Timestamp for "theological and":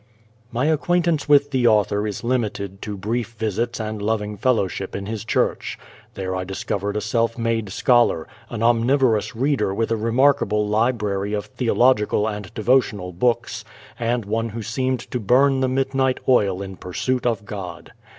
11.45-12.51